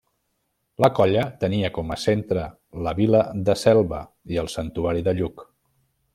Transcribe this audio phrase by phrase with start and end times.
[0.83, 2.47] La colla tenia com a centre
[2.87, 4.01] la vila de Selva
[4.35, 5.47] i el santuari de Lluc.